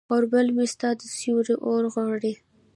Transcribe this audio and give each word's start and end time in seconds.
اوربل 0.13 0.47
مې 0.55 0.65
ستا 0.73 0.89
د 0.99 1.01
سیوري 1.17 1.55
اورغواړي 1.67 2.33